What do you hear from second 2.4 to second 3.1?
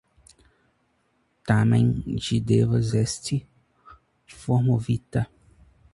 devas